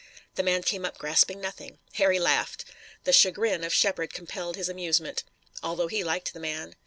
The 0.33 0.41
man 0.41 0.63
came 0.63 0.83
up 0.83 0.97
grasping 0.97 1.39
nothing. 1.39 1.77
Harry 1.93 2.17
laughed. 2.17 2.65
The 3.03 3.13
chagrin 3.13 3.63
of 3.63 3.71
Shepard 3.71 4.13
compelled 4.15 4.55
his 4.55 4.67
amusement, 4.67 5.23
although 5.61 5.85
he 5.89 6.03
liked 6.03 6.33
the 6.33 6.39
man. 6.39 6.73